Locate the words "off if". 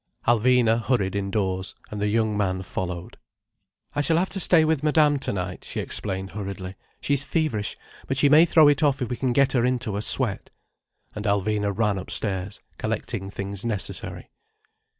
8.81-9.09